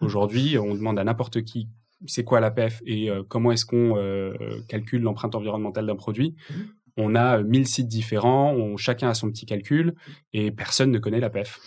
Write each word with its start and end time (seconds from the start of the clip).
Aujourd'hui, 0.00 0.58
on 0.58 0.74
demande 0.74 0.98
à 0.98 1.04
n'importe 1.04 1.42
qui 1.42 1.68
c'est 2.06 2.24
quoi 2.24 2.40
l'APF 2.40 2.82
et 2.84 3.10
euh, 3.10 3.22
comment 3.26 3.52
est-ce 3.52 3.64
qu'on 3.64 3.96
euh, 3.96 4.34
calcule 4.68 5.02
l'empreinte 5.02 5.34
environnementale 5.34 5.86
d'un 5.86 5.96
produit. 5.96 6.34
Mmh. 6.50 6.54
On 6.96 7.14
a 7.14 7.42
1000 7.42 7.66
sites 7.66 7.88
différents, 7.88 8.76
chacun 8.76 9.08
a 9.08 9.14
son 9.14 9.28
petit 9.30 9.46
calcul 9.46 9.94
et 10.32 10.50
personne 10.52 10.90
ne 10.90 10.98
connaît 10.98 11.18
l'APF. 11.18 11.58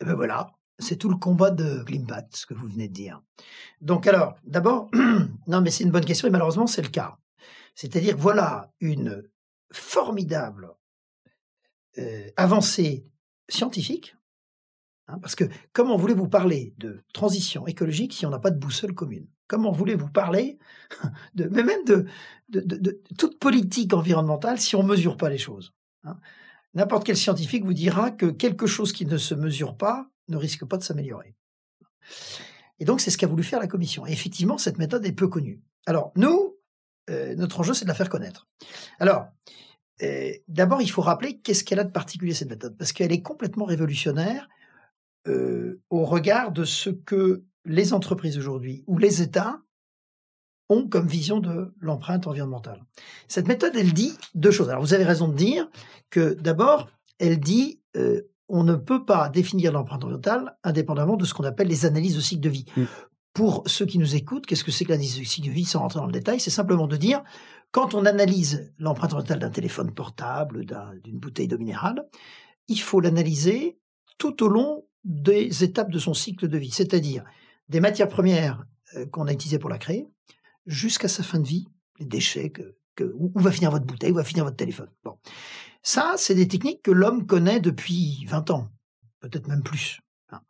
Et 0.00 0.04
ben 0.04 0.14
voilà, 0.14 0.52
c'est 0.78 0.96
tout 0.96 1.08
le 1.08 1.16
combat 1.16 1.50
de 1.50 1.82
Glimbat, 1.84 2.26
ce 2.32 2.44
que 2.44 2.52
vous 2.52 2.68
venez 2.68 2.88
de 2.88 2.92
dire. 2.92 3.22
Donc 3.80 4.06
alors, 4.06 4.34
d'abord, 4.44 4.90
non 5.46 5.62
mais 5.62 5.70
c'est 5.70 5.84
une 5.84 5.90
bonne 5.90 6.04
question 6.04 6.28
et 6.28 6.30
malheureusement 6.30 6.66
c'est 6.66 6.82
le 6.82 6.88
cas. 6.88 7.16
C'est-à-dire 7.74 8.16
voilà 8.16 8.72
une 8.80 9.22
formidable 9.72 10.70
euh, 11.98 12.28
avancée 12.36 13.06
scientifique, 13.48 14.16
hein, 15.08 15.18
parce 15.20 15.34
que 15.34 15.44
comment 15.72 15.96
voulez-vous 15.96 16.28
parler 16.28 16.74
de 16.78 17.02
transition 17.12 17.66
écologique 17.66 18.12
si 18.12 18.26
on 18.26 18.30
n'a 18.30 18.38
pas 18.38 18.50
de 18.50 18.58
boussole 18.58 18.94
commune? 18.94 19.26
Comment 19.46 19.72
voulez-vous 19.72 20.08
parler 20.08 20.58
de, 21.34 21.44
mais 21.48 21.62
même 21.62 21.84
de, 21.84 22.06
toute 23.18 23.38
politique 23.38 23.92
environnementale 23.92 24.58
si 24.58 24.76
on 24.76 24.82
ne 24.82 24.88
mesure 24.88 25.16
pas 25.16 25.28
les 25.28 25.38
choses 25.38 25.74
hein? 26.04 26.18
N'importe 26.74 27.04
quel 27.04 27.16
scientifique 27.16 27.64
vous 27.64 27.72
dira 27.72 28.10
que 28.10 28.26
quelque 28.26 28.66
chose 28.66 28.92
qui 28.92 29.06
ne 29.06 29.16
se 29.16 29.34
mesure 29.34 29.76
pas 29.76 30.08
ne 30.28 30.36
risque 30.36 30.64
pas 30.64 30.76
de 30.76 30.82
s'améliorer. 30.82 31.36
Et 32.80 32.84
donc, 32.84 33.00
c'est 33.00 33.10
ce 33.10 33.18
qu'a 33.18 33.28
voulu 33.28 33.44
faire 33.44 33.60
la 33.60 33.68
Commission. 33.68 34.06
Et 34.06 34.12
effectivement, 34.12 34.58
cette 34.58 34.78
méthode 34.78 35.06
est 35.06 35.12
peu 35.12 35.28
connue. 35.28 35.62
Alors, 35.86 36.12
nous, 36.16 36.56
euh, 37.10 37.34
notre 37.36 37.60
enjeu, 37.60 37.74
c'est 37.74 37.84
de 37.84 37.90
la 37.90 37.94
faire 37.94 38.08
connaître. 38.08 38.48
Alors, 38.98 39.28
euh, 40.02 40.32
d'abord, 40.48 40.82
il 40.82 40.90
faut 40.90 41.02
rappeler 41.02 41.38
qu'est-ce 41.38 41.62
qu'elle 41.62 41.78
a 41.78 41.84
de 41.84 41.92
particulier, 41.92 42.34
cette 42.34 42.48
méthode, 42.48 42.76
parce 42.76 42.92
qu'elle 42.92 43.12
est 43.12 43.22
complètement 43.22 43.64
révolutionnaire 43.64 44.48
euh, 45.28 45.80
au 45.90 46.04
regard 46.04 46.52
de 46.52 46.64
ce 46.64 46.90
que 46.90 47.44
les 47.64 47.92
entreprises 47.92 48.36
aujourd'hui 48.36 48.84
ou 48.86 48.98
les 48.98 49.22
États 49.22 49.60
ont 50.68 50.88
comme 50.88 51.06
vision 51.06 51.40
de 51.40 51.74
l'empreinte 51.80 52.26
environnementale. 52.26 52.84
Cette 53.28 53.48
méthode, 53.48 53.72
elle 53.74 53.92
dit 53.92 54.16
deux 54.34 54.50
choses. 54.50 54.70
Alors, 54.70 54.82
vous 54.82 54.94
avez 54.94 55.04
raison 55.04 55.28
de 55.28 55.34
dire 55.34 55.68
que 56.10 56.34
d'abord, 56.34 56.88
elle 57.18 57.38
dit 57.38 57.80
euh, 57.96 58.22
on 58.48 58.64
ne 58.64 58.74
peut 58.74 59.04
pas 59.04 59.28
définir 59.28 59.72
l'empreinte 59.72 60.04
environnementale 60.04 60.56
indépendamment 60.62 61.16
de 61.16 61.24
ce 61.24 61.34
qu'on 61.34 61.44
appelle 61.44 61.68
les 61.68 61.86
analyses 61.86 62.16
de 62.16 62.20
cycle 62.20 62.42
de 62.42 62.50
vie. 62.50 62.66
Mmh. 62.76 62.84
Pour 63.32 63.64
ceux 63.66 63.86
qui 63.86 63.98
nous 63.98 64.14
écoutent, 64.14 64.46
qu'est-ce 64.46 64.62
que 64.62 64.70
c'est 64.70 64.84
que 64.84 64.90
l'analyse 64.90 65.18
de 65.18 65.24
cycle 65.24 65.48
de 65.48 65.52
vie 65.52 65.64
sans 65.64 65.80
rentrer 65.80 66.00
dans 66.00 66.06
le 66.06 66.12
détail? 66.12 66.38
C'est 66.38 66.50
simplement 66.50 66.86
de 66.86 66.96
dire, 66.96 67.22
quand 67.72 67.94
on 67.94 68.04
analyse 68.04 68.72
l'empreinte 68.78 69.12
environnementale 69.12 69.40
d'un 69.40 69.50
téléphone 69.50 69.92
portable, 69.92 70.64
d'une 71.02 71.18
bouteille 71.18 71.48
d'eau 71.48 71.58
minérale, 71.58 72.06
il 72.68 72.80
faut 72.80 73.00
l'analyser 73.00 73.78
tout 74.18 74.44
au 74.44 74.48
long 74.48 74.84
des 75.04 75.64
étapes 75.64 75.90
de 75.90 75.98
son 75.98 76.14
cycle 76.14 76.48
de 76.48 76.58
vie, 76.58 76.70
c'est-à-dire 76.70 77.24
des 77.68 77.80
matières 77.80 78.08
premières 78.08 78.64
euh, 78.96 79.06
qu'on 79.06 79.26
a 79.26 79.32
utilisées 79.32 79.58
pour 79.58 79.70
la 79.70 79.78
créer, 79.78 80.08
jusqu'à 80.66 81.08
sa 81.08 81.22
fin 81.22 81.38
de 81.38 81.46
vie, 81.46 81.66
les 81.98 82.06
déchets, 82.06 82.50
que, 82.50 82.74
où, 83.14 83.32
va 83.34 83.50
finir 83.50 83.70
votre 83.70 83.84
bouteille, 83.84 84.12
où 84.12 84.16
va 84.16 84.24
finir 84.24 84.44
votre 84.44 84.56
téléphone. 84.56 84.90
Bon. 85.04 85.18
Ça, 85.82 86.14
c'est 86.16 86.34
des 86.34 86.48
techniques 86.48 86.82
que 86.82 86.90
l'homme 86.90 87.26
connaît 87.26 87.60
depuis 87.60 88.24
20 88.26 88.50
ans, 88.50 88.68
peut-être 89.20 89.48
même 89.48 89.62
plus. 89.62 90.00
Hein. 90.30 90.40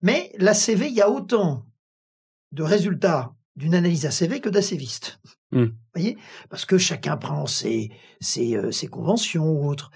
Mais 0.00 0.32
l'ACV, 0.38 0.88
il 0.88 0.94
y 0.94 1.02
a 1.02 1.10
autant 1.10 1.66
de 2.52 2.62
résultats 2.62 3.34
d'une 3.56 3.74
analyse 3.74 4.06
ACV 4.06 4.40
que 4.40 4.48
d'ACVistes. 4.48 5.20
Mmh. 5.52 5.66
voyez? 5.94 6.18
Parce 6.50 6.64
que 6.64 6.78
chacun 6.78 7.16
prend 7.16 7.46
ses, 7.46 7.90
ses, 8.20 8.56
euh, 8.56 8.70
ses 8.70 8.88
conventions 8.88 9.50
ou 9.50 9.68
autres. 9.68 9.90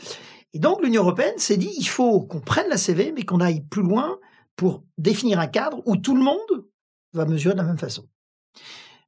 Et 0.53 0.59
donc 0.59 0.83
l'Union 0.83 1.03
européenne 1.03 1.39
s'est 1.39 1.57
dit, 1.57 1.73
il 1.79 1.87
faut 1.87 2.21
qu'on 2.23 2.41
prenne 2.41 2.69
l'ACV, 2.69 3.13
mais 3.13 3.25
qu'on 3.25 3.41
aille 3.41 3.61
plus 3.61 3.83
loin 3.83 4.19
pour 4.57 4.85
définir 4.99 5.39
un 5.39 5.47
cadre 5.47 5.83
où 5.87 5.97
tout 5.97 6.15
le 6.15 6.23
monde 6.23 6.67
va 7.13 7.25
mesurer 7.25 7.55
de 7.55 7.61
la 7.61 7.65
même 7.65 7.79
façon. 7.79 8.07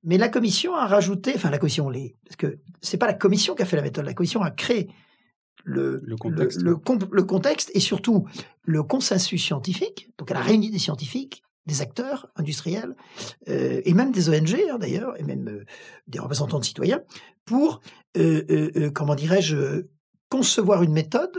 Mais 0.05 0.19
la 0.19 0.29
commission 0.29 0.75
a 0.75 0.87
rajouté, 0.87 1.33
enfin 1.35 1.51
la 1.51 1.59
commission, 1.59 1.89
les, 1.89 2.17
parce 2.25 2.37
que 2.37 2.59
c'est 2.81 2.97
pas 2.97 3.07
la 3.07 3.15
commission 3.15 3.55
qui 3.55 3.63
a 3.63 3.67
fait 3.67 3.77
la 3.77 3.83
méthode, 3.83 4.05
la 4.05 4.15
commission 4.15 4.43
a 4.43 4.51
créé 4.51 4.89
le, 5.65 6.01
le, 6.05 6.17
contexte. 6.17 6.61
Le, 6.61 6.77
contexte 7.23 7.71
et 7.75 7.81
surtout 7.81 8.27
le 8.63 8.83
consensus 8.83 9.45
scientifique. 9.45 10.11
Donc 10.19 10.31
elle 10.31 10.37
a 10.37 10.41
réuni 10.41 10.71
des 10.71 10.79
scientifiques, 10.79 11.43
des 11.67 11.83
acteurs 11.83 12.29
industriels 12.35 12.97
euh, 13.49 13.81
et 13.85 13.95
même 13.95 14.11
des 14.11 14.29
ONG 14.29 14.57
hein, 14.71 14.79
d'ailleurs 14.79 15.19
et 15.21 15.23
même 15.23 15.49
euh, 15.49 15.65
des 16.09 16.19
représentants 16.19 16.59
de 16.59 16.65
citoyens 16.65 17.03
pour 17.45 17.81
euh, 18.17 18.43
euh 18.77 18.91
comment 18.91 19.15
dirais-je 19.15 19.85
concevoir 20.33 20.83
une 20.83 20.93
méthode 20.93 21.37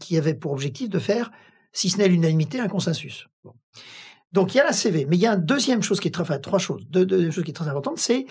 qui 0.00 0.18
avait 0.18 0.34
pour 0.34 0.50
objectif 0.50 0.88
de 0.88 0.98
faire 0.98 1.30
si 1.72 1.90
ce 1.90 1.98
n'est 1.98 2.08
l'unanimité, 2.08 2.58
un 2.58 2.66
consensus. 2.66 3.28
Donc 4.32 4.54
il 4.54 4.58
y 4.58 4.60
a 4.60 4.64
la 4.64 4.72
CV, 4.72 5.06
mais 5.06 5.16
il 5.16 5.22
y 5.22 5.26
a 5.26 5.34
une 5.34 5.44
deuxième 5.44 5.82
chose 5.82 6.00
qui 6.00 6.08
est 6.08 6.10
très, 6.10 6.22
enfin 6.22 6.38
trois 6.38 6.58
choses, 6.58 6.86
deux, 6.88 7.30
choses 7.30 7.44
qui 7.44 7.50
est 7.50 7.54
très 7.54 7.68
importante, 7.68 7.98
c'est 7.98 8.26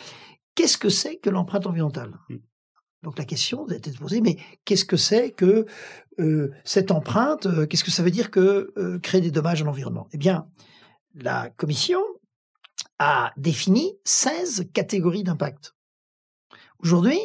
qu'est-ce 0.55 0.77
que 0.77 0.89
c'est 0.89 1.17
que 1.17 1.29
l'empreinte 1.29 1.65
environnementale? 1.65 2.13
Mmh. 2.29 2.37
Donc 3.03 3.17
la 3.17 3.25
question 3.25 3.65
a 3.67 3.75
été 3.75 3.91
posée, 3.91 4.19
mais 4.19 4.37
qu'est-ce 4.65 4.85
que 4.85 4.97
c'est 4.97 5.31
que 5.31 5.65
euh, 6.19 6.51
cette 6.65 6.91
empreinte 6.91 7.45
euh, 7.45 7.65
Qu'est-ce 7.65 7.85
que 7.85 7.91
ça 7.91 8.03
veut 8.03 8.11
dire 8.11 8.29
que 8.31 8.73
euh, 8.77 8.99
créer 8.99 9.21
des 9.21 9.31
dommages 9.31 9.61
à 9.61 9.65
l'environnement? 9.65 10.09
Eh 10.11 10.17
bien, 10.17 10.47
la 11.15 11.49
Commission 11.51 12.01
a 12.97 13.31
défini 13.37 13.93
16 14.03 14.67
catégories 14.73 15.23
d'impact. 15.23 15.75
Aujourd'hui, 16.79 17.19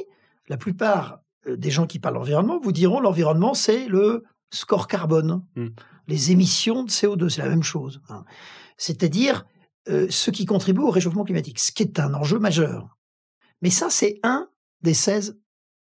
la 0.49 0.57
plupart 0.57 1.25
des 1.47 1.71
gens 1.71 1.87
qui 1.87 1.99
parlent 1.99 2.15
d'environnement 2.15 2.59
vous 2.59 2.73
diront 2.73 3.01
l'environnement, 3.01 3.55
c'est 3.55 3.87
le 3.89 4.25
score 4.51 4.87
carbone. 4.89 5.43
Mmh 5.57 5.69
les 6.07 6.33
émissions 6.33 6.85
de 6.85 6.91
CO2, 6.91 7.29
c'est 7.29 7.43
la 7.43 7.49
même 7.49 7.63
chose. 7.63 8.01
Hein. 8.09 8.25
C'est-à-dire 8.77 9.47
euh, 9.89 10.07
ce 10.11 10.31
qui 10.31 10.47
contribue 10.47 10.81
au 10.81 10.91
réchauffement 10.91 11.25
climatique, 11.25 11.59
ce 11.59 11.73
qui 11.73 11.83
est 11.83 12.01
un 12.01 12.15
enjeu 12.15 12.39
majeur. 12.39 12.97
Mais 13.63 13.71
ça, 13.71 13.89
c'est 13.91 14.19
un 14.23 14.49
des 14.83 14.95
16 14.95 15.39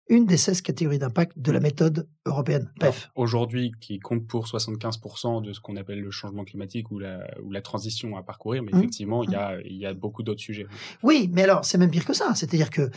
une 0.09 0.27
des 0.27 0.37
16 0.37 0.61
catégories 0.61 0.99
d'impact 0.99 1.39
de 1.39 1.51
la 1.51 1.61
méthode 1.61 2.09
européenne 2.27 2.71
PEF. 2.79 3.11
Aujourd'hui, 3.15 3.73
qui 3.81 3.99
compte 3.99 4.27
pour 4.27 4.47
75% 4.47 5.43
de 5.43 5.53
ce 5.53 5.61
qu'on 5.61 5.77
appelle 5.77 6.01
le 6.01 6.11
changement 6.11 6.45
climatique 6.45 6.91
ou 6.91 6.99
la, 6.99 7.27
ou 7.43 7.51
la 7.51 7.63
transition 7.63 8.17
à 8.17 8.23
parcourir, 8.23 8.63
mais 8.63 8.73
mmh. 8.73 8.79
effectivement, 8.79 9.25
il, 9.25 9.31
y 9.31 9.35
a, 9.35 9.59
y 9.65 9.87
a 9.87 9.95
beaucoup 9.95 10.23
d'autres 10.23 10.43
sujets. 10.43 10.67
Oui, 11.03 11.31
mais 11.33 11.45
alors, 11.45 11.65
c'est 11.65 11.79
même 11.79 11.91
pire 11.91 12.05
que 12.05 12.13
ça. 12.13 12.35
C'est-à-dire 12.35 12.69
que 12.69 12.83
euh, 12.83 12.91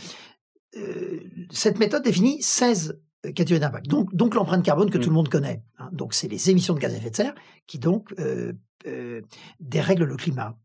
cette 1.51 1.79
méthode 1.79 2.03
définit 2.03 2.41
16 2.41 2.99
catégorie 3.33 3.59
d'impact. 3.59 3.87
Donc, 3.87 4.13
donc 4.15 4.35
l'empreinte 4.35 4.63
carbone 4.63 4.89
que 4.89 4.97
tout 4.97 5.09
le 5.09 5.15
monde 5.15 5.29
connaît. 5.29 5.63
Hein. 5.79 5.89
Donc, 5.91 6.13
c'est 6.13 6.27
les 6.27 6.49
émissions 6.49 6.73
de 6.73 6.79
gaz 6.79 6.93
à 6.93 6.97
effet 6.97 7.09
de 7.09 7.15
serre 7.15 7.35
qui 7.65 7.79
donc 7.79 8.13
euh, 8.19 8.53
euh, 8.85 9.21
dérèglent 9.59 10.05
le 10.05 10.15
climat. 10.15 10.57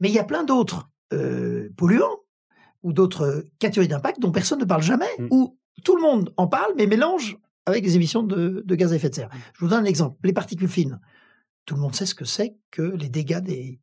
Mais 0.00 0.08
il 0.08 0.14
y 0.14 0.18
a 0.18 0.24
plein 0.24 0.44
d'autres 0.44 0.90
euh, 1.12 1.70
polluants 1.76 2.18
ou 2.82 2.92
d'autres 2.92 3.44
catégories 3.58 3.88
d'impact 3.88 4.20
dont 4.20 4.32
personne 4.32 4.58
ne 4.58 4.64
parle 4.64 4.82
jamais, 4.82 5.10
mmh. 5.18 5.28
ou 5.30 5.58
tout 5.84 5.96
le 5.96 6.02
monde 6.02 6.32
en 6.36 6.48
parle, 6.48 6.72
mais 6.76 6.86
mélange 6.86 7.38
avec 7.64 7.84
les 7.84 7.94
émissions 7.94 8.24
de, 8.24 8.62
de, 8.66 8.74
gaz 8.74 8.92
à 8.92 8.96
effet 8.96 9.08
de 9.08 9.14
serre. 9.14 9.28
Mmh. 9.28 9.38
Je 9.54 9.60
vous 9.60 9.68
donne 9.68 9.84
un 9.84 9.88
exemple. 9.88 10.18
Les 10.24 10.32
particules 10.32 10.68
fines. 10.68 11.00
Tout 11.64 11.76
le 11.76 11.80
monde 11.80 11.94
sait 11.94 12.06
ce 12.06 12.14
que 12.16 12.24
c'est 12.24 12.56
que 12.72 12.82
les 12.82 13.08
dégâts 13.08 13.38
des 13.38 13.78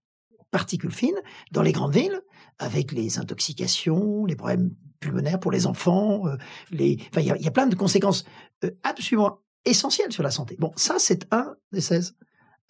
particules 0.52 0.92
fines 0.92 1.20
dans 1.52 1.62
les 1.62 1.72
grandes 1.72 1.94
villes, 1.94 2.22
avec 2.58 2.92
les 2.92 3.20
intoxications, 3.20 4.26
les 4.26 4.36
problèmes 4.36 4.72
pulmonaires 5.00 5.40
pour 5.40 5.52
les 5.52 5.66
enfants. 5.66 6.28
Euh, 6.28 6.38
les... 6.72 6.98
Enfin, 7.10 7.22
il 7.22 7.44
y, 7.44 7.48
a 7.48 7.52
plein 7.52 7.68
de 7.68 7.76
conséquences 7.76 8.26
euh, 8.64 8.72
absolument 8.84 9.40
essentielles 9.66 10.12
sur 10.12 10.24
la 10.24 10.32
santé. 10.32 10.56
Bon, 10.60 10.72
ça, 10.76 10.96
c'est 11.00 11.26
un 11.32 11.56
des 11.72 11.82
16 11.82 12.16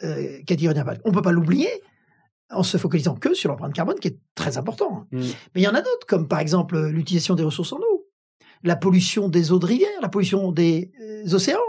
euh, 0.04 0.44
catégories 0.46 0.76
d'impact. 0.76 1.02
On 1.06 1.10
ne 1.10 1.14
peut 1.14 1.22
pas 1.22 1.32
l'oublier 1.32 1.70
en 2.52 2.64
se 2.64 2.78
focalisant 2.78 3.16
que 3.16 3.34
sur 3.34 3.50
l'empreinte 3.50 3.74
carbone, 3.74 4.00
qui 4.00 4.08
est 4.08 4.20
très 4.34 4.58
important. 4.58 5.06
Mmh. 5.12 5.20
Mais 5.54 5.62
il 5.62 5.64
y 5.64 5.68
en 5.68 5.76
a 5.76 5.82
d'autres, 5.82 6.08
comme 6.08 6.28
par 6.28 6.40
exemple 6.40 6.80
l'utilisation 6.88 7.36
des 7.36 7.44
ressources 7.44 7.74
en 7.74 7.78
eau, 7.78 8.08
la 8.64 8.76
pollution 8.76 9.30
des 9.30 9.52
eaux 9.52 9.60
de 9.60 9.68
rivière, 9.68 10.02
la 10.02 10.10
pollution 10.10 10.52
des 10.52 10.92
océans, 11.32 11.60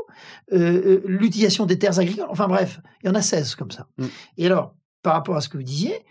l'utilisation 0.50 1.66
des 1.66 1.78
terres 1.78 1.98
agricoles. 1.98 2.26
Enfin 2.30 2.48
bref, 2.48 2.80
il 3.02 3.06
y 3.06 3.10
en 3.10 3.14
a 3.14 3.22
16 3.22 3.54
comme 3.56 3.70
ça. 3.70 3.88
Mmh. 3.98 4.06
Et 4.38 4.46
alors, 4.46 4.74
par 5.02 5.14
rapport 5.14 5.36
à 5.36 5.40
ce 5.40 5.48
que 5.48 5.56
vous 5.56 5.62
disiez, 5.62 6.04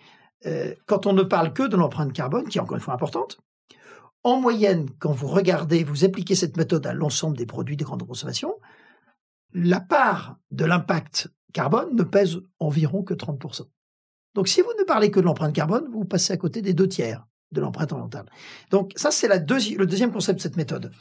quand 0.85 1.05
on 1.05 1.13
ne 1.13 1.23
parle 1.23 1.53
que 1.53 1.63
de 1.63 1.75
l'empreinte 1.75 2.13
carbone, 2.13 2.47
qui 2.47 2.57
est 2.57 2.61
encore 2.61 2.77
une 2.77 2.83
fois 2.83 2.93
importante, 2.93 3.39
en 4.23 4.39
moyenne, 4.39 4.89
quand 4.99 5.11
vous 5.11 5.27
regardez, 5.27 5.83
vous 5.83 6.03
appliquez 6.03 6.35
cette 6.35 6.57
méthode 6.57 6.85
à 6.85 6.93
l'ensemble 6.93 7.37
des 7.37 7.45
produits 7.45 7.77
de 7.77 7.83
grande 7.83 8.05
consommation, 8.05 8.57
la 9.53 9.79
part 9.79 10.37
de 10.51 10.65
l'impact 10.65 11.29
carbone 11.53 11.95
ne 11.95 12.03
pèse 12.03 12.39
environ 12.59 13.01
que 13.01 13.13
30%. 13.13 13.67
Donc 14.35 14.47
si 14.47 14.61
vous 14.61 14.71
ne 14.77 14.83
parlez 14.83 15.09
que 15.09 15.19
de 15.19 15.25
l'empreinte 15.25 15.55
carbone, 15.55 15.87
vous 15.89 16.05
passez 16.05 16.33
à 16.33 16.37
côté 16.37 16.61
des 16.61 16.73
deux 16.73 16.87
tiers 16.87 17.25
de 17.51 17.61
l'empreinte 17.61 17.91
environnementale. 17.93 18.29
Donc 18.69 18.91
ça, 18.95 19.09
c'est 19.09 19.27
le 19.27 19.85
deuxième 19.85 20.11
concept 20.11 20.37
de 20.37 20.43
cette 20.43 20.57
méthode. 20.57 20.91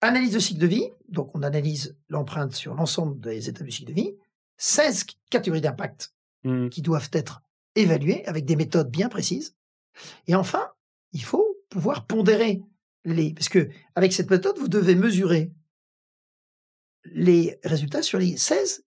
Analyse 0.00 0.32
de 0.32 0.38
cycle 0.38 0.60
de 0.60 0.66
vie, 0.66 0.90
donc 1.08 1.30
on 1.34 1.42
analyse 1.42 1.96
l'empreinte 2.08 2.54
sur 2.54 2.74
l'ensemble 2.74 3.20
des 3.20 3.48
étapes 3.48 3.64
du 3.64 3.70
cycle 3.70 3.90
de 3.90 3.94
vie, 3.94 4.16
16 4.56 5.06
catégories 5.30 5.60
d'impact 5.60 6.14
mmh. 6.44 6.68
qui 6.68 6.82
doivent 6.82 7.10
être 7.12 7.42
évaluées 7.74 8.24
avec 8.26 8.44
des 8.44 8.56
méthodes 8.56 8.90
bien 8.90 9.08
précises. 9.08 9.56
Et 10.26 10.34
enfin, 10.34 10.68
il 11.12 11.22
faut 11.22 11.46
pouvoir 11.70 12.06
pondérer 12.06 12.62
les. 13.04 13.34
Parce 13.34 13.48
que 13.48 13.68
avec 13.94 14.12
cette 14.12 14.30
méthode, 14.30 14.58
vous 14.58 14.68
devez 14.68 14.94
mesurer 14.94 15.52
les 17.04 17.58
résultats 17.64 18.02
sur 18.02 18.18
les 18.18 18.36
16 18.36 18.84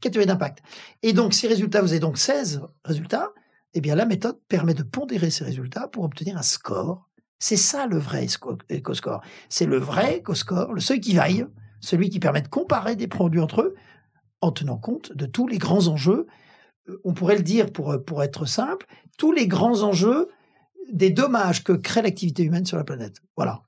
catégories 0.00 0.26
d'impact. 0.26 0.62
Et 1.02 1.12
donc, 1.12 1.34
ces 1.34 1.48
résultats, 1.48 1.80
vous 1.80 1.90
avez 1.90 2.00
donc 2.00 2.18
16 2.18 2.62
résultats. 2.84 3.32
eh 3.74 3.80
bien 3.80 3.94
la 3.94 4.06
méthode 4.06 4.38
permet 4.48 4.74
de 4.74 4.82
pondérer 4.82 5.30
ces 5.30 5.44
résultats 5.44 5.88
pour 5.88 6.04
obtenir 6.04 6.36
un 6.36 6.42
score. 6.42 7.08
C'est 7.38 7.56
ça 7.56 7.86
le 7.86 7.98
vrai 7.98 8.26
éco-score. 8.68 9.20
C'est 9.48 9.66
le 9.66 9.78
vrai 9.78 10.18
éco-score, 10.18 10.72
le 10.72 10.80
seul 10.80 11.00
qui 11.00 11.14
vaille, 11.14 11.46
celui 11.80 12.08
qui 12.08 12.20
permet 12.20 12.42
de 12.42 12.48
comparer 12.48 12.96
des 12.96 13.08
produits 13.08 13.40
entre 13.40 13.62
eux 13.62 13.74
en 14.40 14.52
tenant 14.52 14.78
compte 14.78 15.12
de 15.12 15.26
tous 15.26 15.48
les 15.48 15.58
grands 15.58 15.88
enjeux. 15.88 16.26
On 17.04 17.14
pourrait 17.14 17.36
le 17.36 17.42
dire 17.42 17.72
pour, 17.72 18.02
pour 18.04 18.22
être 18.22 18.46
simple, 18.46 18.86
tous 19.18 19.32
les 19.32 19.46
grands 19.46 19.82
enjeux 19.82 20.28
des 20.92 21.10
dommages 21.10 21.64
que 21.64 21.72
crée 21.72 22.02
l'activité 22.02 22.42
humaine 22.42 22.66
sur 22.66 22.76
la 22.76 22.84
planète. 22.84 23.22
Voilà. 23.36 23.64